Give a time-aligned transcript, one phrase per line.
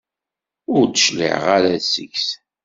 [0.75, 2.27] Ur d-tecliɛeḍ ara seg-s.